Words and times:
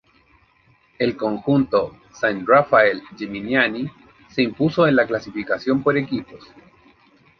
El 0.97 1.15
conjunto 1.15 1.95
Saint 2.11 2.41
Raphael-Geminiani 2.47 3.87
se 4.31 4.41
impuso 4.41 4.87
en 4.87 4.95
la 4.95 5.05
clasificación 5.05 5.83
por 5.83 5.95
equipos. 5.95 6.51